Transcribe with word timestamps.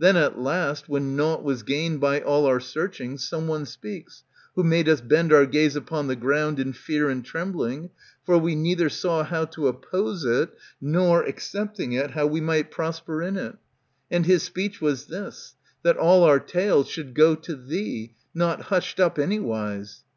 Then 0.00 0.16
at 0.16 0.36
last, 0.40 0.88
when 0.88 1.14
nought 1.14 1.44
Was 1.44 1.62
gained 1.62 2.00
by 2.00 2.20
all 2.20 2.46
our 2.46 2.58
searching, 2.58 3.16
some 3.16 3.46
one 3.46 3.64
speaks, 3.64 4.24
Who 4.56 4.64
made 4.64 4.88
us 4.88 5.00
bend 5.00 5.32
our 5.32 5.46
gaze 5.46 5.76
upon 5.76 6.08
the 6.08 6.16
ground 6.16 6.58
^^^ 6.58 6.60
In 6.60 6.72
fear 6.72 7.08
and 7.08 7.24
trembling; 7.24 7.90
for 8.26 8.36
we 8.38 8.56
neither 8.56 8.88
saw 8.88 9.22
How 9.22 9.44
to 9.44 9.68
oppose 9.68 10.24
it, 10.24 10.50
nor, 10.80 11.22
accepting 11.22 11.92
it, 11.92 12.10
How 12.10 12.26
we 12.26 12.40
might 12.40 12.72
prosper 12.72 13.22
in 13.22 13.36
it. 13.36 13.54
And 14.10 14.26
his 14.26 14.42
speech 14.42 14.80
Was 14.80 15.06
this, 15.06 15.54
that 15.84 15.96
all 15.96 16.24
our 16.24 16.40
tale 16.40 16.82
should 16.82 17.14
go 17.14 17.36
to 17.36 17.54
thee. 17.54 18.14
Not 18.34 18.62
hushed 18.62 18.98
up 18.98 19.16
anywise. 19.16 20.02